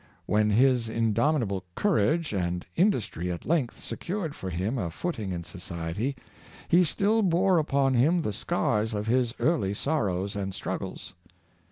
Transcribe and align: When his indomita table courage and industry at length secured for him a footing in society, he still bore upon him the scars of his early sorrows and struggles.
When 0.25 0.49
his 0.49 0.89
indomita 0.89 1.41
table 1.41 1.63
courage 1.75 2.33
and 2.33 2.65
industry 2.75 3.31
at 3.31 3.45
length 3.45 3.79
secured 3.79 4.33
for 4.33 4.49
him 4.49 4.79
a 4.79 4.89
footing 4.89 5.31
in 5.31 5.43
society, 5.43 6.15
he 6.67 6.83
still 6.83 7.21
bore 7.21 7.59
upon 7.59 7.93
him 7.93 8.23
the 8.23 8.33
scars 8.33 8.95
of 8.95 9.05
his 9.05 9.35
early 9.39 9.75
sorrows 9.75 10.35
and 10.35 10.55
struggles. 10.55 11.13